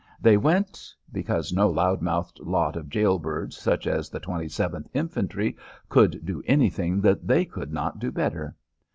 [0.19, 4.89] They went because no loud mouthed lot of jail birds such as the Twenty Seventh
[4.95, 5.55] Infantry
[5.89, 8.55] could do anything that they could not do better.